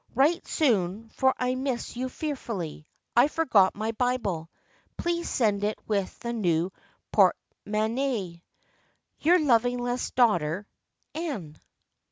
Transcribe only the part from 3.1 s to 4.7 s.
I forgot my Bible.